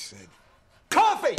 said, 0.00 0.28
Coffee! 0.88 1.36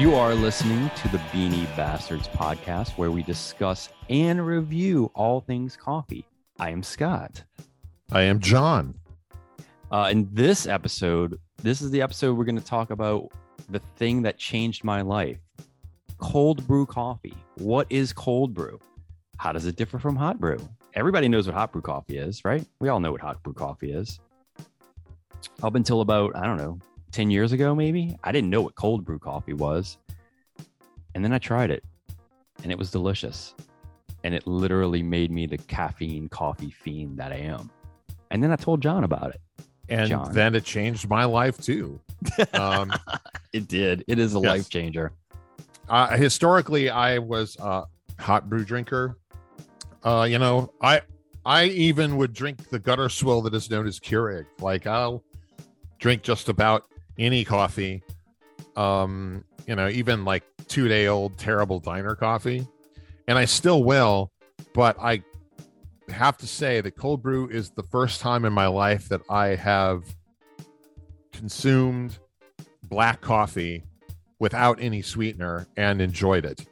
You 0.00 0.14
are 0.14 0.34
listening 0.34 0.90
to 0.96 1.08
the 1.08 1.20
Beany 1.32 1.66
Bastards 1.76 2.28
podcast, 2.28 2.96
where 2.96 3.10
we 3.10 3.22
discuss 3.24 3.90
and 4.08 4.46
review 4.46 5.10
all 5.14 5.40
things 5.40 5.76
coffee. 5.76 6.24
I 6.58 6.70
am 6.70 6.82
Scott. 6.82 7.42
I 8.12 8.22
am 8.22 8.38
John. 8.38 8.94
Uh, 9.90 10.08
in 10.12 10.28
this 10.32 10.66
episode, 10.66 11.38
this 11.62 11.82
is 11.82 11.90
the 11.90 12.00
episode 12.00 12.38
we're 12.38 12.44
going 12.44 12.56
to 12.56 12.64
talk 12.64 12.90
about 12.90 13.30
the 13.68 13.80
thing 13.96 14.22
that 14.22 14.38
changed 14.38 14.84
my 14.84 15.02
life 15.02 15.38
cold 16.18 16.66
brew 16.66 16.86
coffee. 16.86 17.36
What 17.56 17.86
is 17.90 18.12
cold 18.12 18.54
brew? 18.54 18.78
How 19.38 19.52
does 19.52 19.66
it 19.66 19.76
differ 19.76 19.98
from 19.98 20.16
hot 20.16 20.38
brew? 20.38 20.58
Everybody 20.94 21.28
knows 21.28 21.46
what 21.46 21.54
hot 21.54 21.72
brew 21.72 21.82
coffee 21.82 22.16
is, 22.18 22.44
right? 22.44 22.64
We 22.80 22.88
all 22.88 23.00
know 23.00 23.12
what 23.12 23.20
hot 23.20 23.42
brew 23.42 23.52
coffee 23.52 23.92
is. 23.92 24.18
Up 25.62 25.74
until 25.74 26.00
about, 26.00 26.34
I 26.36 26.44
don't 26.46 26.56
know, 26.56 26.78
10 27.12 27.30
years 27.30 27.52
ago, 27.52 27.74
maybe, 27.74 28.16
I 28.24 28.32
didn't 28.32 28.50
know 28.50 28.60
what 28.62 28.74
cold 28.74 29.04
brew 29.04 29.18
coffee 29.18 29.52
was. 29.52 29.98
And 31.14 31.24
then 31.24 31.32
I 31.32 31.38
tried 31.38 31.70
it 31.70 31.84
and 32.62 32.70
it 32.72 32.78
was 32.78 32.90
delicious. 32.90 33.54
And 34.24 34.34
it 34.34 34.46
literally 34.46 35.02
made 35.02 35.30
me 35.30 35.46
the 35.46 35.58
caffeine 35.58 36.28
coffee 36.28 36.70
fiend 36.70 37.18
that 37.18 37.32
I 37.32 37.36
am. 37.36 37.70
And 38.30 38.42
then 38.42 38.52
I 38.52 38.56
told 38.56 38.80
John 38.82 39.04
about 39.04 39.30
it. 39.30 39.40
And 39.88 40.08
John. 40.08 40.32
then 40.32 40.54
it 40.54 40.64
changed 40.64 41.08
my 41.08 41.24
life 41.24 41.58
too. 41.58 42.00
Um, 42.52 42.92
It 43.52 43.66
did. 43.66 44.04
It 44.06 44.18
is 44.18 44.34
a 44.34 44.38
Yes. 44.40 44.44
life 44.48 44.68
changer. 44.68 45.12
uh, 45.88 46.16
historically, 46.16 46.90
I 46.90 47.18
was 47.18 47.56
a 47.58 47.84
hot 48.18 48.48
brew 48.48 48.64
drinker. 48.64 49.16
Uh, 50.02 50.26
you 50.28 50.38
know, 50.38 50.72
I 50.80 51.02
I 51.44 51.64
even 51.64 52.16
would 52.16 52.32
drink 52.32 52.68
the 52.70 52.78
gutter 52.78 53.08
swill 53.08 53.42
that 53.42 53.54
is 53.54 53.70
known 53.70 53.86
as 53.86 53.98
Keurig. 53.98 54.46
Like 54.60 54.86
I'll 54.86 55.22
drink 55.98 56.22
just 56.22 56.48
about 56.48 56.84
any 57.18 57.44
coffee. 57.44 58.02
Um, 58.76 59.44
you 59.66 59.74
know, 59.76 59.88
even 59.88 60.24
like 60.24 60.44
two 60.68 60.88
day 60.88 61.06
old 61.06 61.38
terrible 61.38 61.80
diner 61.80 62.14
coffee, 62.14 62.66
and 63.28 63.38
I 63.38 63.44
still 63.44 63.84
will. 63.84 64.30
But 64.74 64.96
I 65.00 65.22
have 66.10 66.36
to 66.38 66.46
say 66.46 66.80
that 66.80 66.92
cold 66.92 67.22
brew 67.22 67.48
is 67.48 67.70
the 67.70 67.82
first 67.82 68.20
time 68.20 68.44
in 68.44 68.52
my 68.52 68.66
life 68.66 69.08
that 69.08 69.22
I 69.28 69.48
have 69.48 70.04
consumed 71.32 72.18
black 72.84 73.20
coffee 73.20 73.84
without 74.38 74.78
any 74.80 75.02
sweetener 75.02 75.66
and 75.76 76.00
enjoyed 76.00 76.44
it. 76.44 76.66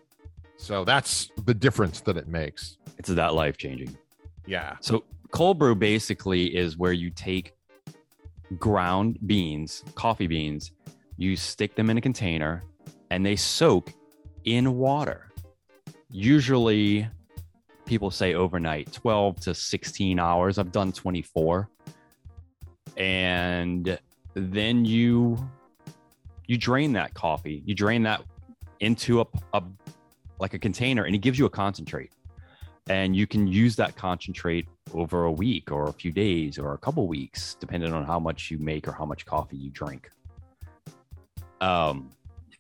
So 0.59 0.85
that's 0.85 1.31
the 1.47 1.55
difference 1.55 2.01
that 2.01 2.17
it 2.17 2.29
makes. 2.29 2.77
It's 2.99 3.09
that 3.09 3.33
life 3.33 3.57
changing. 3.57 3.97
Yeah. 4.45 4.77
So 4.81 5.05
cold 5.31 5.59
brew 5.59 5.75
basically 5.75 6.55
is 6.55 6.77
where 6.77 6.93
you 6.93 7.11
take 7.11 7.55
ground 8.59 9.19
beans, 9.27 9.85
coffee 9.95 10.27
beans, 10.27 10.73
you 11.17 11.37
stick 11.37 11.75
them 11.75 11.91
in 11.91 11.97
a 11.97 12.01
container 12.01 12.65
and 13.11 13.25
they 13.25 13.37
soak 13.37 13.93
in 14.45 14.77
water. 14.77 15.29
Usually 16.11 17.09
people 17.85 18.11
say 18.11 18.35
overnight, 18.35 18.93
12 18.93 19.41
to 19.41 19.55
16 19.55 20.19
hours. 20.19 20.59
I've 20.59 20.73
done 20.73 20.93
24. 20.93 21.71
And 22.97 23.99
then 24.35 24.85
you 24.85 25.39
you 26.47 26.57
drain 26.57 26.93
that 26.95 27.15
coffee. 27.15 27.63
You 27.67 27.75
drain 27.75 28.03
that 28.05 28.23
into 28.81 29.21
a, 29.21 29.27
a 29.53 29.63
like 30.41 30.55
a 30.55 30.59
container 30.59 31.05
and 31.05 31.15
it 31.15 31.19
gives 31.19 31.39
you 31.39 31.47
a 31.47 31.51
concentrate 31.51 32.13
and 32.89 33.15
you 33.15 33.27
can 33.27 33.47
use 33.47 33.77
that 33.77 33.97
concentrate 33.97 34.67
over 34.95 35.25
a 35.25 35.33
week 35.33 35.71
or 35.71 35.89
a 35.89 35.93
few 35.93 36.11
days 36.11 36.59
or 36.59 36.75
a 36.75 36.79
couple 36.79 37.07
weeks 37.07 37.57
depending 37.61 37.93
on 37.93 38.05
how 38.05 38.19
much 38.19 38.51
you 38.51 38.59
make 38.59 38.89
or 38.89 38.93
how 38.93 39.05
much 39.05 39.27
coffee 39.27 39.57
you 39.57 39.71
drink 39.71 40.11
um 41.61 42.11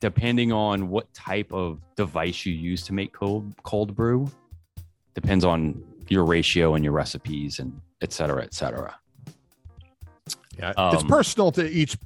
depending 0.01 0.53
on 0.53 0.89
what 0.89 1.13
type 1.15 1.53
of 1.53 1.81
device 1.97 2.45
you 2.47 2.53
use 2.53 2.83
to 2.83 2.93
make 2.93 3.13
cold 3.13 3.53
cold 3.63 3.95
brew 3.95 4.31
depends 5.15 5.45
on 5.45 5.83
your 6.09 6.25
ratio 6.25 6.75
and 6.75 6.85
your 6.85 6.93
recipes 6.93 7.59
and 7.59 7.81
et 8.03 8.13
cetera 8.13 8.43
et 8.43 8.55
cetera 8.55 8.95
Yeah. 10.59 10.71
it's 10.93 11.03
Um, 11.03 11.09
personal 11.09 11.53
to 11.53 11.69
each 11.69 11.97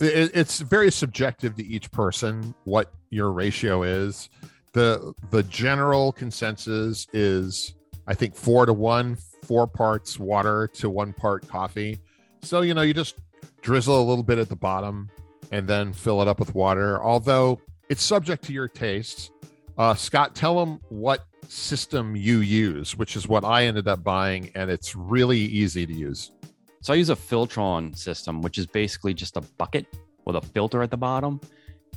it's 0.00 0.58
very 0.60 0.90
subjective 0.90 1.54
to 1.56 1.64
each 1.64 1.88
person 1.92 2.52
what 2.64 2.92
your 3.10 3.30
ratio 3.30 3.84
is. 3.84 4.28
The 4.74 5.14
the 5.30 5.42
general 5.44 6.12
consensus 6.12 7.06
is 7.12 7.74
I 8.06 8.14
think 8.14 8.36
4 8.36 8.66
to 8.66 8.72
1, 8.72 9.16
4 9.44 9.66
parts 9.66 10.18
water 10.18 10.68
to 10.74 10.90
1 10.90 11.12
part 11.14 11.48
coffee. 11.48 12.00
So, 12.42 12.60
you 12.60 12.74
know, 12.74 12.82
you 12.82 12.92
just 12.92 13.16
drizzle 13.62 13.98
a 13.98 14.04
little 14.04 14.24
bit 14.24 14.38
at 14.38 14.50
the 14.50 14.56
bottom 14.56 15.08
and 15.50 15.66
then 15.66 15.92
fill 15.92 16.20
it 16.20 16.28
up 16.28 16.38
with 16.38 16.54
water. 16.54 17.02
Although 17.02 17.60
it's 17.88 18.02
subject 18.02 18.44
to 18.44 18.52
your 18.52 18.68
tastes. 18.68 19.30
Uh, 19.76 19.94
Scott, 19.94 20.34
tell 20.34 20.58
them 20.58 20.80
what 20.88 21.26
system 21.48 22.16
you 22.16 22.38
use, 22.40 22.96
which 22.96 23.16
is 23.16 23.28
what 23.28 23.44
I 23.44 23.66
ended 23.66 23.88
up 23.88 24.02
buying, 24.02 24.50
and 24.54 24.70
it's 24.70 24.94
really 24.94 25.38
easy 25.38 25.86
to 25.86 25.92
use. 25.92 26.32
So 26.80 26.92
I 26.92 26.96
use 26.96 27.10
a 27.10 27.16
Filtron 27.16 27.96
system, 27.96 28.40
which 28.42 28.58
is 28.58 28.66
basically 28.66 29.14
just 29.14 29.36
a 29.36 29.40
bucket 29.40 29.86
with 30.24 30.36
a 30.36 30.40
filter 30.40 30.82
at 30.82 30.90
the 30.90 30.96
bottom, 30.96 31.40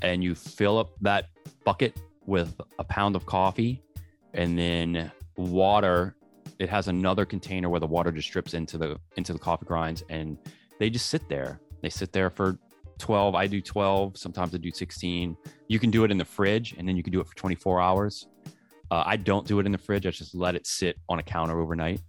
and 0.02 0.24
you 0.24 0.36
fill 0.36 0.78
up 0.78 0.92
that 1.02 1.26
bucket 1.64 1.98
with 2.28 2.60
a 2.78 2.84
pound 2.84 3.16
of 3.16 3.26
coffee, 3.26 3.82
and 4.34 4.58
then 4.58 5.12
water. 5.36 6.16
It 6.60 6.70
has 6.70 6.88
another 6.88 7.26
container 7.26 7.70
where 7.70 7.80
the 7.80 7.88
water 7.88 8.12
just 8.12 8.32
drips 8.32 8.54
into 8.54 8.78
the 8.78 9.00
into 9.16 9.34
the 9.34 9.40
coffee 9.40 9.66
grinds, 9.66 10.04
and 10.10 10.38
they 10.80 10.90
just 10.90 11.08
sit 11.08 11.28
there. 11.28 11.60
They 11.82 11.90
sit 11.90 12.14
there 12.14 12.30
for 12.30 12.60
12. 13.00 13.34
I 13.34 13.48
do 13.48 13.62
12. 13.62 14.18
Sometimes 14.18 14.54
I 14.54 14.58
do 14.58 14.72
16. 14.72 15.36
You 15.68 15.80
can 15.80 15.90
do 15.90 16.04
it 16.04 16.12
in 16.12 16.18
the 16.18 16.26
fridge, 16.26 16.76
and 16.78 16.88
then 16.88 16.96
you 16.96 17.04
can 17.04 17.12
do 17.12 17.20
it 17.20 17.28
for 17.28 17.36
24 17.36 17.82
hours. 17.82 18.28
Uh, 18.92 19.04
I 19.06 19.18
don't 19.18 19.48
do 19.48 19.60
it 19.60 19.66
in 19.66 19.72
the 19.72 19.78
fridge. 19.78 20.06
I 20.06 20.12
just 20.12 20.36
let 20.36 20.56
it 20.56 20.68
sit 20.68 20.98
on 21.10 21.20
a 21.20 21.24
counter 21.24 21.60
overnight 21.60 22.02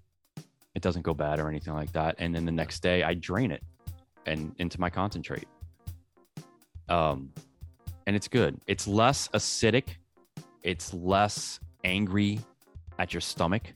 it 0.78 0.82
doesn't 0.82 1.02
go 1.02 1.12
bad 1.12 1.40
or 1.40 1.48
anything 1.48 1.74
like 1.74 1.90
that 1.92 2.14
and 2.18 2.32
then 2.32 2.44
the 2.44 2.52
next 2.52 2.84
day 2.84 3.02
i 3.02 3.12
drain 3.12 3.50
it 3.50 3.64
and 4.26 4.54
into 4.58 4.80
my 4.80 4.88
concentrate 4.88 5.48
um 6.88 7.32
and 8.06 8.14
it's 8.14 8.28
good 8.28 8.56
it's 8.68 8.86
less 8.86 9.26
acidic 9.34 9.96
it's 10.62 10.92
less 10.94 11.60
angry 11.84 12.40
at 12.98 13.14
your 13.14 13.20
stomach. 13.20 13.74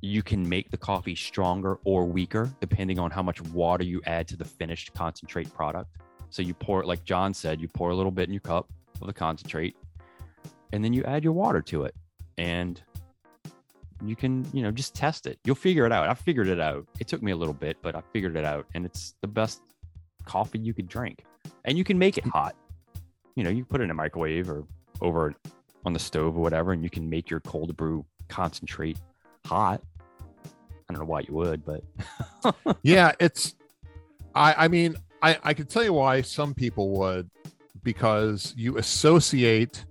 You 0.00 0.22
can 0.22 0.48
make 0.48 0.70
the 0.70 0.76
coffee 0.76 1.14
stronger 1.14 1.78
or 1.84 2.04
weaker 2.04 2.50
depending 2.60 2.98
on 2.98 3.10
how 3.10 3.22
much 3.22 3.40
water 3.42 3.84
you 3.84 4.00
add 4.06 4.28
to 4.28 4.36
the 4.36 4.44
finished 4.44 4.94
concentrate 4.94 5.52
product. 5.52 5.96
So 6.30 6.42
you 6.42 6.54
pour 6.54 6.82
it, 6.82 6.86
like 6.86 7.04
john 7.04 7.34
said 7.34 7.60
you 7.60 7.68
pour 7.68 7.90
a 7.90 7.94
little 7.94 8.12
bit 8.12 8.28
in 8.28 8.34
your 8.34 8.40
cup 8.40 8.68
of 9.00 9.06
the 9.06 9.12
concentrate 9.12 9.76
and 10.72 10.84
then 10.84 10.92
you 10.92 11.02
add 11.04 11.24
your 11.24 11.32
water 11.32 11.62
to 11.62 11.84
it. 11.84 11.94
And 12.38 12.80
you 14.04 14.14
can 14.14 14.46
you 14.52 14.62
know 14.62 14.70
just 14.70 14.94
test 14.94 15.26
it. 15.26 15.38
You'll 15.44 15.56
figure 15.56 15.86
it 15.86 15.92
out. 15.92 16.08
I 16.08 16.14
figured 16.14 16.48
it 16.48 16.60
out. 16.60 16.86
It 17.00 17.08
took 17.08 17.22
me 17.22 17.32
a 17.32 17.36
little 17.36 17.54
bit 17.54 17.78
but 17.82 17.96
i 17.96 18.02
figured 18.12 18.36
it 18.36 18.44
out 18.44 18.66
and 18.74 18.84
it's 18.84 19.14
the 19.22 19.28
best 19.28 19.62
coffee 20.24 20.58
you 20.58 20.74
could 20.74 20.88
drink. 20.88 21.24
And 21.64 21.78
you 21.78 21.84
can 21.84 21.98
make 21.98 22.18
it 22.18 22.26
hot. 22.26 22.54
You 23.34 23.44
know 23.44 23.50
you 23.50 23.64
put 23.64 23.80
it 23.80 23.84
in 23.84 23.90
a 23.90 23.94
microwave 23.94 24.50
or 24.50 24.64
over 25.00 25.34
on 25.84 25.92
the 25.92 25.98
stove 25.98 26.36
or 26.36 26.40
whatever 26.40 26.72
and 26.72 26.82
you 26.82 26.90
can 26.90 27.08
make 27.08 27.30
your 27.30 27.40
cold 27.40 27.76
brew 27.76 28.04
concentrate 28.28 28.98
hot. 29.44 29.82
I 30.88 30.92
don't 30.92 31.00
know 31.00 31.06
why 31.06 31.20
you 31.20 31.34
would 31.34 31.64
but 31.64 31.82
yeah 32.82 33.12
it's 33.18 33.56
i 34.34 34.54
i 34.64 34.68
mean 34.68 34.94
i 35.20 35.36
i 35.42 35.52
could 35.52 35.68
tell 35.68 35.82
you 35.82 35.92
why 35.92 36.20
some 36.20 36.54
people 36.54 36.90
would 36.90 37.28
because 37.82 38.54
you 38.56 38.78
associate 38.78 39.84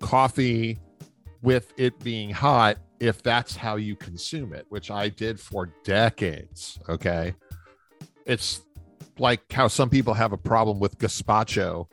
coffee 0.00 0.78
with 1.42 1.72
it 1.76 1.98
being 2.04 2.30
hot 2.30 2.76
if 3.00 3.20
that's 3.22 3.56
how 3.56 3.74
you 3.74 3.96
consume 3.96 4.52
it 4.52 4.64
which 4.68 4.92
i 4.92 5.08
did 5.08 5.40
for 5.40 5.66
decades 5.84 6.78
okay? 6.88 7.34
It's 8.26 8.62
like 9.18 9.52
how 9.52 9.68
some 9.68 9.90
people 9.90 10.14
have 10.14 10.32
a 10.32 10.38
problem 10.38 10.78
with 10.78 10.98
gazpacho 10.98 11.86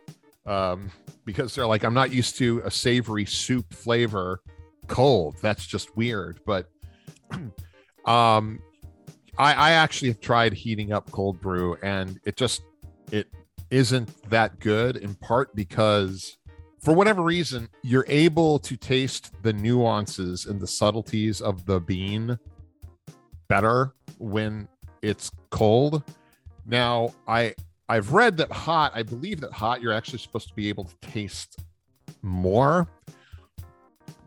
um, 0.49 0.91
because 1.25 1.53
they're 1.53 1.67
like 1.67 1.83
i'm 1.83 1.93
not 1.93 2.11
used 2.11 2.37
to 2.37 2.61
a 2.65 2.71
savory 2.71 3.25
soup 3.25 3.73
flavor 3.73 4.41
cold. 4.89 5.35
That's 5.41 5.65
just 5.65 5.95
weird. 5.95 6.41
But 6.45 6.67
um 8.05 8.59
I, 9.37 9.53
I 9.53 9.71
actually 9.71 10.09
have 10.09 10.19
tried 10.19 10.53
heating 10.53 10.91
up 10.91 11.09
cold 11.11 11.39
brew 11.39 11.77
and 11.81 12.19
it 12.25 12.35
just 12.35 12.61
it 13.11 13.27
isn't 13.71 14.29
that 14.29 14.59
good 14.59 14.97
in 14.97 15.15
part 15.15 15.55
because 15.55 16.37
for 16.81 16.93
whatever 16.93 17.21
reason 17.21 17.69
you're 17.83 18.05
able 18.09 18.59
to 18.59 18.75
taste 18.75 19.31
the 19.43 19.53
nuances 19.53 20.45
and 20.45 20.59
the 20.59 20.67
subtleties 20.67 21.39
of 21.39 21.65
the 21.65 21.79
bean 21.79 22.37
better 23.47 23.93
when 24.17 24.67
it's 25.01 25.31
cold. 25.51 26.03
Now 26.65 27.13
i 27.27 27.53
i've 27.89 28.13
read 28.13 28.37
that 28.37 28.51
hot 28.51 28.91
i 28.95 29.03
believe 29.03 29.41
that 29.41 29.51
hot 29.51 29.81
you're 29.81 29.93
actually 29.93 30.19
supposed 30.19 30.47
to 30.47 30.53
be 30.55 30.69
able 30.69 30.85
to 30.85 30.95
taste 31.01 31.59
more 32.21 32.87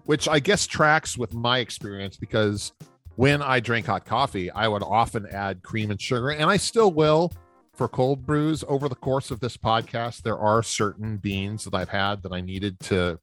which 0.05 0.29
i 0.29 0.39
guess 0.39 0.67
tracks 0.67 1.17
with 1.17 1.33
my 1.33 1.59
experience 1.59 2.17
because 2.17 2.73
when 3.17 3.43
I 3.43 3.61
drink 3.61 3.87
hot 3.87 4.05
coffee, 4.05 4.51
I 4.51 4.69
would 4.69 4.83
often 4.83 5.27
add 5.27 5.63
cream 5.63 5.91
and 5.91 6.01
sugar, 6.01 6.31
and 6.31 6.51
I 6.51 6.57
still 6.57 6.93
will 6.93 7.33
for 7.75 7.89
cold 7.89 8.25
brews 8.25 8.65
over 8.69 8.89
the 8.89 8.95
course 8.95 9.31
of 9.31 9.41
this 9.41 9.57
podcast. 9.57 10.23
There 10.23 10.39
are 10.39 10.63
certain 10.63 11.19
beans 11.19 11.65
that 11.65 11.75
I've 11.75 11.89
had 11.89 12.23
that 12.23 12.33
I 12.33 12.41
needed 12.41 12.79
to 12.81 13.19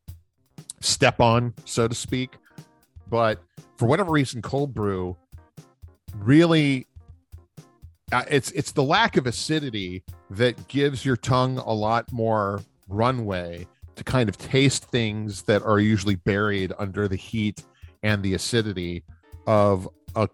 step 0.80 1.20
on, 1.20 1.54
so 1.66 1.88
to 1.88 1.96
speak. 1.96 2.36
But 3.10 3.40
for 3.78 3.88
whatever 3.88 4.12
reason, 4.12 4.42
cold 4.42 4.74
brew 4.74 5.18
really 6.16 6.88
uh, 8.12 8.24
it's 8.30 8.52
it's 8.52 8.72
the 8.72 8.84
lack 8.84 9.18
of 9.18 9.28
acidity 9.28 10.04
that 10.30 10.68
gives 10.68 11.06
your 11.06 11.16
tongue 11.16 11.58
a 11.60 11.74
lot 11.74 12.12
more 12.12 12.62
runway 12.88 13.68
to 13.96 14.04
kind 14.04 14.30
of 14.30 14.38
taste 14.38 14.86
things 14.86 15.44
that 15.44 15.62
are 15.64 15.80
usually 15.80 16.16
buried 16.16 16.74
under 16.80 17.08
the 17.08 17.16
heat 17.16 17.64
and 18.04 18.24
the 18.24 18.34
acidity 18.34 19.04
of 19.46 19.88
a 20.16 20.28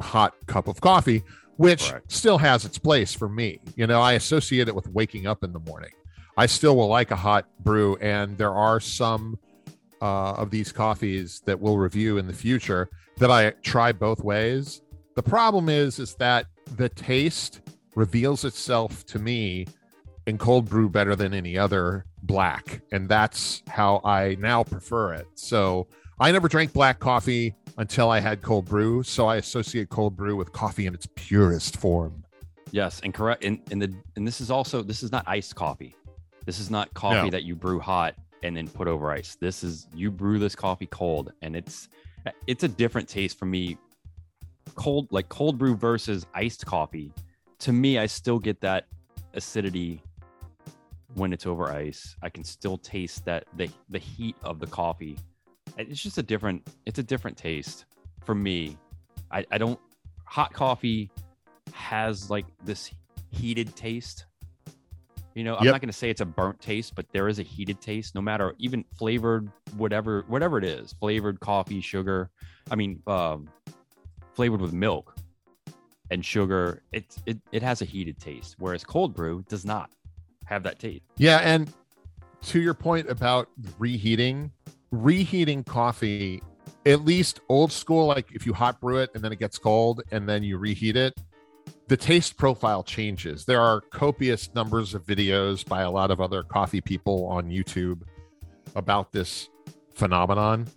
hot 0.00 0.34
cup 0.46 0.68
of 0.68 0.80
coffee 0.80 1.22
which 1.56 1.90
Correct. 1.90 2.12
still 2.12 2.38
has 2.38 2.64
its 2.64 2.78
place 2.78 3.12
for 3.12 3.28
me. 3.28 3.60
You 3.74 3.86
know 3.86 4.00
i 4.00 4.12
associate 4.12 4.68
it 4.68 4.74
with 4.74 4.88
waking 4.88 5.26
up 5.26 5.42
in 5.42 5.52
the 5.52 5.60
morning. 5.60 5.90
I 6.36 6.46
still 6.46 6.76
will 6.76 6.86
like 6.86 7.10
a 7.10 7.16
hot 7.16 7.46
brew 7.60 7.96
and 7.96 8.38
there 8.38 8.54
are 8.54 8.78
some 8.78 9.38
uh, 10.00 10.34
of 10.34 10.50
these 10.50 10.70
coffees 10.70 11.42
that 11.46 11.58
we'll 11.58 11.78
review 11.78 12.18
in 12.18 12.28
the 12.28 12.32
future 12.32 12.88
that 13.16 13.30
i 13.30 13.50
try 13.62 13.90
both 13.90 14.22
ways. 14.22 14.82
The 15.16 15.22
problem 15.22 15.68
is 15.68 15.98
is 15.98 16.14
that 16.16 16.46
the 16.76 16.88
taste 16.88 17.60
reveals 17.94 18.44
itself 18.44 19.04
to 19.06 19.18
me 19.18 19.66
in 20.26 20.38
cold 20.38 20.68
brew 20.68 20.88
better 20.88 21.16
than 21.16 21.32
any 21.34 21.56
other 21.56 22.04
black 22.24 22.80
and 22.92 23.08
that's 23.08 23.62
how 23.68 24.00
i 24.04 24.36
now 24.38 24.62
prefer 24.62 25.12
it 25.14 25.26
so 25.34 25.86
i 26.20 26.30
never 26.30 26.48
drank 26.48 26.72
black 26.72 26.98
coffee 26.98 27.54
until 27.78 28.10
i 28.10 28.20
had 28.20 28.42
cold 28.42 28.64
brew 28.66 29.02
so 29.02 29.26
i 29.26 29.36
associate 29.36 29.88
cold 29.88 30.16
brew 30.16 30.36
with 30.36 30.52
coffee 30.52 30.86
in 30.86 30.94
its 30.94 31.06
purest 31.14 31.76
form 31.76 32.24
Yes, 32.70 33.00
and 33.02 33.14
correct. 33.14 33.44
And, 33.44 33.60
and 33.70 33.80
the 33.80 33.90
and 34.16 34.26
this 34.28 34.42
is 34.42 34.50
also 34.50 34.82
this 34.82 35.02
is 35.02 35.10
not 35.10 35.24
iced 35.26 35.54
coffee. 35.54 35.94
This 36.44 36.58
is 36.60 36.70
not 36.70 36.92
coffee 36.92 37.24
No. 37.24 37.30
that 37.30 37.44
you 37.44 37.56
brew 37.56 37.80
hot 37.80 38.14
and 38.42 38.54
then 38.54 38.68
put 38.68 38.86
over 38.86 39.10
ice. 39.10 39.38
This 39.40 39.64
is 39.64 39.86
you 39.94 40.10
brew 40.10 40.38
this 40.38 40.54
coffee 40.54 40.84
cold, 40.88 41.32
and 41.40 41.56
it's 41.56 41.88
it's 42.46 42.64
a 42.64 42.68
different 42.68 43.08
taste 43.08 43.38
for 43.38 43.46
me. 43.46 43.78
Cold 44.78 45.08
like 45.10 45.28
cold 45.28 45.58
brew 45.58 45.76
versus 45.76 46.26
iced 46.34 46.64
coffee. 46.64 47.12
To 47.60 47.72
me, 47.72 47.98
I 47.98 48.06
still 48.06 48.38
get 48.38 48.60
that 48.60 48.86
acidity 49.34 50.02
when 51.14 51.32
it's 51.32 51.46
over 51.46 51.70
ice. 51.70 52.16
I 52.22 52.30
can 52.30 52.44
still 52.44 52.78
taste 52.78 53.24
that 53.24 53.44
the 53.56 53.68
the 53.90 53.98
heat 53.98 54.36
of 54.42 54.60
the 54.60 54.66
coffee. 54.66 55.18
It's 55.76 56.02
just 56.02 56.18
a 56.18 56.22
different. 56.22 56.68
It's 56.86 56.98
a 56.98 57.02
different 57.02 57.36
taste 57.36 57.86
for 58.24 58.34
me. 58.34 58.78
I, 59.30 59.44
I 59.50 59.58
don't 59.58 59.78
hot 60.24 60.52
coffee 60.52 61.10
has 61.72 62.30
like 62.30 62.46
this 62.64 62.90
heated 63.30 63.74
taste. 63.74 64.26
You 65.34 65.44
know, 65.44 65.56
I'm 65.56 65.66
not 65.66 65.80
going 65.80 65.88
to 65.88 65.96
say 65.96 66.10
it's 66.10 66.20
a 66.20 66.26
burnt 66.26 66.60
taste, 66.60 66.94
but 66.96 67.06
there 67.12 67.28
is 67.28 67.38
a 67.38 67.42
heated 67.42 67.80
taste, 67.80 68.14
no 68.14 68.20
matter 68.20 68.54
even 68.58 68.84
flavored, 68.96 69.50
whatever, 69.76 70.24
whatever 70.26 70.58
it 70.58 70.64
is, 70.64 70.94
flavored 70.94 71.38
coffee, 71.38 71.80
sugar. 71.80 72.30
I 72.72 72.74
mean, 72.74 73.00
um, 73.06 73.48
flavored 74.38 74.60
with 74.60 74.72
milk 74.72 75.16
and 76.12 76.24
sugar. 76.24 76.80
It's 76.92 77.20
it, 77.26 77.38
it 77.50 77.60
has 77.60 77.82
a 77.82 77.84
heated 77.84 78.20
taste, 78.20 78.54
whereas 78.60 78.84
cold 78.84 79.12
brew 79.12 79.44
does 79.48 79.64
not 79.64 79.90
have 80.44 80.62
that 80.62 80.78
taste. 80.78 81.02
Yeah, 81.16 81.38
and 81.38 81.72
to 82.42 82.60
your 82.60 82.74
point 82.74 83.10
about 83.10 83.48
reheating, 83.80 84.52
reheating 84.92 85.64
coffee, 85.64 86.40
at 86.86 87.04
least 87.04 87.40
old 87.48 87.72
school, 87.72 88.06
like 88.06 88.30
if 88.32 88.46
you 88.46 88.52
hot 88.52 88.80
brew 88.80 88.98
it 88.98 89.10
and 89.12 89.24
then 89.24 89.32
it 89.32 89.40
gets 89.40 89.58
cold 89.58 90.02
and 90.12 90.28
then 90.28 90.44
you 90.44 90.56
reheat 90.56 90.94
it, 90.94 91.14
the 91.88 91.96
taste 91.96 92.36
profile 92.36 92.84
changes. 92.84 93.44
There 93.44 93.60
are 93.60 93.80
copious 93.80 94.54
numbers 94.54 94.94
of 94.94 95.04
videos 95.04 95.66
by 95.66 95.82
a 95.82 95.90
lot 95.90 96.12
of 96.12 96.20
other 96.20 96.44
coffee 96.44 96.80
people 96.80 97.26
on 97.26 97.50
YouTube 97.50 98.02
about 98.76 99.10
this 99.10 99.48
phenomenon. 99.94 100.68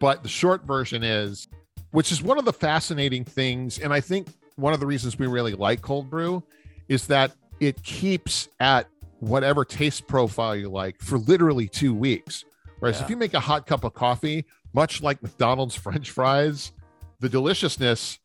But 0.00 0.24
the 0.24 0.28
short 0.28 0.64
version 0.64 1.04
is, 1.04 1.46
which 1.90 2.12
is 2.12 2.22
one 2.22 2.38
of 2.38 2.44
the 2.44 2.52
fascinating 2.52 3.24
things, 3.24 3.78
and 3.78 3.92
I 3.92 4.00
think 4.00 4.28
one 4.56 4.72
of 4.72 4.80
the 4.80 4.86
reasons 4.86 5.18
we 5.18 5.26
really 5.26 5.54
like 5.54 5.82
cold 5.82 6.10
brew 6.10 6.42
is 6.88 7.06
that 7.06 7.32
it 7.60 7.82
keeps 7.82 8.48
at 8.60 8.88
whatever 9.20 9.64
taste 9.64 10.06
profile 10.06 10.54
you 10.54 10.68
like 10.68 11.00
for 11.00 11.18
literally 11.18 11.68
two 11.68 11.94
weeks. 11.94 12.44
Whereas 12.78 13.00
if 13.00 13.10
you 13.10 13.16
make 13.16 13.34
a 13.34 13.40
hot 13.40 13.66
cup 13.66 13.84
of 13.84 13.94
coffee, 13.94 14.44
much 14.72 15.02
like 15.02 15.22
McDonald's 15.22 15.74
French 15.84 16.10
fries, 16.10 16.72
the 17.20 17.28
deliciousness 17.28 18.18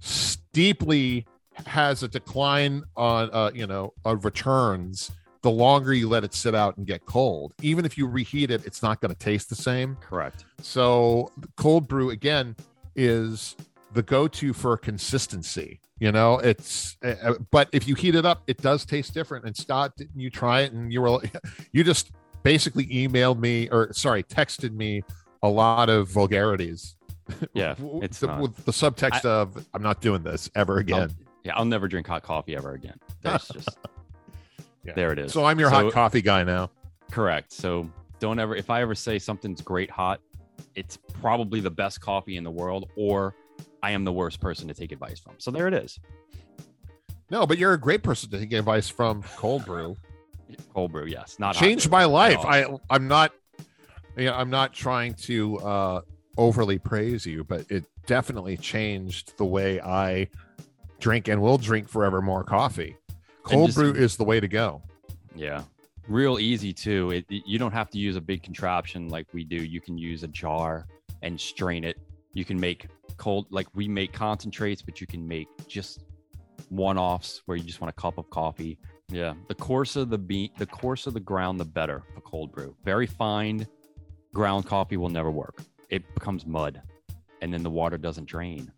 steeply 0.00 1.26
has 1.66 2.02
a 2.02 2.08
decline 2.08 2.82
on 2.96 3.28
uh, 3.32 3.50
you 3.54 3.66
know 3.66 3.92
of 4.04 4.24
returns 4.24 5.10
the 5.42 5.50
longer 5.50 5.92
you 5.92 6.08
let 6.08 6.22
it 6.22 6.34
sit 6.34 6.54
out 6.54 6.76
and 6.76 6.86
get 6.86 7.06
cold. 7.06 7.54
Even 7.62 7.84
if 7.84 7.96
you 7.96 8.06
reheat 8.06 8.50
it, 8.50 8.66
it's 8.66 8.82
not 8.82 9.00
going 9.00 9.10
to 9.10 9.18
taste 9.18 9.48
the 9.48 9.54
same. 9.54 9.96
Correct. 10.00 10.44
So 10.60 11.32
cold 11.56 11.88
brew 11.88 12.10
again 12.10 12.56
is 12.94 13.56
the 13.92 14.02
go-to 14.02 14.52
for 14.52 14.76
consistency. 14.76 15.80
You 15.98 16.12
know, 16.12 16.38
it's 16.38 16.96
uh, 17.04 17.34
but 17.50 17.68
if 17.72 17.86
you 17.86 17.94
heat 17.94 18.14
it 18.14 18.24
up, 18.24 18.42
it 18.46 18.56
does 18.62 18.84
taste 18.86 19.12
different. 19.12 19.44
And 19.44 19.54
Scott, 19.56 19.96
didn't 19.96 20.18
you 20.18 20.30
try 20.30 20.60
it? 20.62 20.72
And 20.72 20.92
you 20.92 21.02
were 21.02 21.20
you 21.72 21.84
just 21.84 22.10
basically 22.42 22.86
emailed 22.86 23.38
me 23.38 23.68
or 23.70 23.92
sorry, 23.92 24.22
texted 24.22 24.72
me 24.72 25.02
a 25.42 25.48
lot 25.48 25.88
of 25.88 26.08
vulgarities. 26.08 26.96
Yeah, 27.54 27.76
it's 28.02 28.18
the, 28.18 28.26
not. 28.26 28.40
with 28.40 28.64
the 28.64 28.72
subtext 28.72 29.24
of 29.24 29.64
"I'm 29.72 29.82
not 29.82 30.00
doing 30.00 30.24
this 30.24 30.50
ever 30.56 30.78
again." 30.78 31.14
Yeah, 31.44 31.54
I'll 31.54 31.64
never 31.64 31.86
drink 31.86 32.08
hot 32.08 32.24
coffee 32.24 32.56
ever 32.56 32.72
again. 32.72 32.98
There's 33.22 33.46
just 33.52 33.68
Yeah. 34.84 34.94
there 34.94 35.12
it 35.12 35.18
is. 35.20 35.32
So 35.32 35.44
I'm 35.44 35.60
your 35.60 35.70
So- 35.70 35.76
hot 35.84 35.92
coffee 35.92 36.22
guy 36.22 36.42
now. 36.42 36.70
Correct. 37.12 37.52
So 37.52 37.88
don't 38.18 38.38
ever, 38.40 38.56
if 38.56 38.68
I 38.68 38.82
ever 38.82 38.94
say 38.96 39.18
something's 39.20 39.60
great 39.60 39.90
hot, 39.90 40.20
it's 40.80 40.96
probably 41.20 41.60
the 41.60 41.70
best 41.70 42.00
coffee 42.00 42.36
in 42.38 42.44
the 42.44 42.50
world, 42.50 42.88
or 42.96 43.34
I 43.82 43.90
am 43.90 44.04
the 44.04 44.12
worst 44.12 44.40
person 44.40 44.66
to 44.68 44.74
take 44.74 44.92
advice 44.92 45.20
from. 45.20 45.34
So 45.38 45.50
there 45.50 45.68
it 45.68 45.74
is. 45.74 46.00
No, 47.30 47.46
but 47.46 47.58
you're 47.58 47.74
a 47.74 47.78
great 47.78 48.02
person 48.02 48.30
to 48.30 48.38
take 48.38 48.52
advice 48.52 48.88
from 48.88 49.22
cold 49.36 49.64
brew. 49.64 49.96
Cold 50.74 50.90
brew, 50.90 51.06
yes. 51.06 51.38
Not 51.38 51.54
changed 51.54 51.88
my 51.90 52.04
life. 52.04 52.40
I 52.44 52.66
I'm 52.90 53.06
not 53.06 53.30
know, 54.16 54.34
I'm 54.34 54.50
not 54.50 54.72
trying 54.72 55.14
to 55.14 55.58
uh 55.58 56.00
overly 56.36 56.76
praise 56.76 57.24
you, 57.24 57.44
but 57.44 57.70
it 57.70 57.84
definitely 58.06 58.56
changed 58.56 59.36
the 59.36 59.44
way 59.44 59.80
I 59.80 60.26
drink 60.98 61.28
and 61.28 61.40
will 61.40 61.56
drink 61.56 61.88
forever 61.88 62.20
more 62.20 62.42
coffee. 62.42 62.96
Cold 63.44 63.68
just- 63.68 63.78
brew 63.78 63.92
is 63.92 64.16
the 64.16 64.24
way 64.24 64.40
to 64.40 64.48
go. 64.48 64.82
yeah. 65.36 65.62
Real 66.08 66.38
easy 66.38 66.72
too. 66.72 67.10
It, 67.10 67.24
you 67.28 67.58
don't 67.58 67.72
have 67.72 67.90
to 67.90 67.98
use 67.98 68.16
a 68.16 68.20
big 68.20 68.42
contraption 68.42 69.08
like 69.08 69.26
we 69.32 69.44
do. 69.44 69.56
You 69.56 69.80
can 69.80 69.96
use 69.96 70.22
a 70.22 70.28
jar 70.28 70.86
and 71.22 71.40
strain 71.40 71.84
it. 71.84 71.98
You 72.32 72.44
can 72.44 72.58
make 72.58 72.86
cold, 73.16 73.46
like 73.50 73.66
we 73.74 73.88
make 73.88 74.12
concentrates, 74.12 74.82
but 74.82 75.00
you 75.00 75.06
can 75.06 75.26
make 75.26 75.48
just 75.66 76.04
one 76.68 76.98
offs 76.98 77.42
where 77.46 77.56
you 77.56 77.64
just 77.64 77.80
want 77.80 77.94
a 77.96 78.00
cup 78.00 78.18
of 78.18 78.28
coffee. 78.30 78.78
Yeah. 79.08 79.34
The 79.48 79.54
coarser 79.54 80.04
the 80.04 80.18
bean, 80.18 80.50
the 80.58 80.66
coarser 80.66 81.10
the 81.10 81.20
ground, 81.20 81.58
the 81.58 81.64
better 81.64 82.02
for 82.14 82.20
cold 82.20 82.52
brew. 82.52 82.76
Very 82.84 83.06
fine 83.06 83.66
ground 84.32 84.66
coffee 84.66 84.96
will 84.96 85.08
never 85.08 85.30
work. 85.30 85.62
It 85.88 86.02
becomes 86.14 86.46
mud 86.46 86.80
and 87.40 87.52
then 87.52 87.62
the 87.62 87.70
water 87.70 87.98
doesn't 87.98 88.26
drain. 88.26 88.70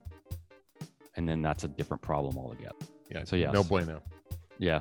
And 1.17 1.29
then 1.29 1.43
that's 1.43 1.65
a 1.65 1.69
different 1.69 2.03
problem 2.03 2.39
altogether. 2.39 2.75
Yeah. 3.11 3.25
So, 3.25 3.37
yeah, 3.37 3.51
No 3.51 3.63
bueno. 3.63 4.01
Yeah. 4.59 4.81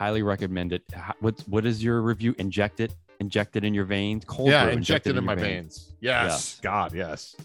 Highly 0.00 0.22
recommend 0.22 0.72
it. 0.72 0.82
H- 0.96 1.14
What's 1.20 1.82
your 1.82 2.00
review? 2.00 2.34
Inject 2.38 2.80
it, 2.80 2.94
inject 3.20 3.54
it 3.56 3.64
in 3.64 3.74
your 3.74 3.84
veins. 3.84 4.24
Cold 4.24 4.48
yeah, 4.48 4.64
brew, 4.64 4.72
inject 4.72 5.06
it 5.06 5.10
in 5.10 5.16
your 5.16 5.22
my 5.24 5.34
veins. 5.34 5.92
Yes. 6.00 6.24
Yes. 6.30 6.60
God, 6.62 6.94
yes. 6.94 7.36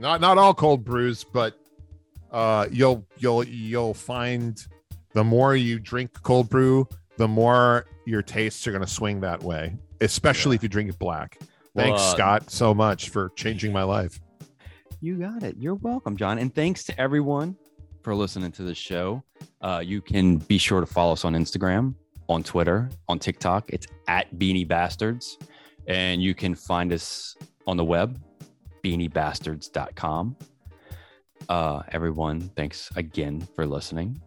Not 0.00 0.20
not 0.20 0.36
all 0.36 0.52
cold 0.52 0.84
brews, 0.84 1.22
but 1.22 1.56
uh 2.32 2.66
you'll 2.72 3.06
you'll 3.18 3.44
you'll 3.44 3.94
find 3.94 4.66
the 5.12 5.22
more 5.22 5.54
you 5.54 5.78
drink 5.78 6.20
cold 6.24 6.48
brew, 6.50 6.88
the 7.18 7.28
more 7.28 7.86
your 8.04 8.20
tastes 8.22 8.66
are 8.66 8.72
going 8.72 8.82
to 8.84 8.90
swing 8.90 9.20
that 9.20 9.40
way, 9.44 9.76
especially 10.00 10.54
Yeah. 10.56 10.58
if 10.58 10.62
you 10.64 10.68
drink 10.70 10.90
it 10.90 10.98
black. 10.98 11.38
Well, 11.74 11.86
Thanks, 11.86 12.02
uh, 12.02 12.10
Scott, 12.14 12.50
so 12.50 12.74
much 12.74 13.10
for 13.10 13.28
changing 13.36 13.72
my 13.72 13.84
life. 13.84 14.18
You 15.00 15.18
got 15.18 15.44
it. 15.44 15.54
You're 15.56 15.76
welcome, 15.76 16.16
John. 16.16 16.38
And 16.40 16.52
thanks 16.52 16.82
to 16.84 17.00
everyone 17.00 17.56
for 18.02 18.12
listening 18.16 18.50
to 18.52 18.62
this 18.64 18.76
show. 18.78 19.22
Uh, 19.62 19.82
you 19.84 20.00
can 20.00 20.36
be 20.36 20.58
sure 20.58 20.80
to 20.80 20.86
follow 20.86 21.12
us 21.12 21.24
on 21.24 21.34
Instagram, 21.34 21.94
on 22.28 22.42
Twitter, 22.42 22.90
on 23.08 23.18
TikTok. 23.18 23.70
It's 23.70 23.86
at 24.08 24.38
Beany 24.38 24.64
Bastards. 24.64 25.38
And 25.86 26.22
you 26.22 26.34
can 26.34 26.54
find 26.54 26.92
us 26.92 27.36
on 27.66 27.76
the 27.76 27.84
web, 27.84 28.20
beanybastards.com. 28.84 30.36
Uh, 31.48 31.82
everyone, 31.90 32.40
thanks 32.56 32.90
again 32.96 33.46
for 33.54 33.66
listening. 33.66 34.20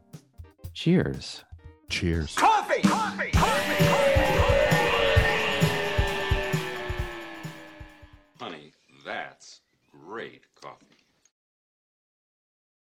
Cheers. 0.73 1.43
Cheers. 1.89 2.35
Coffee! 2.35 2.81
Coffee! 2.81 2.89
Coffee! 2.89 2.94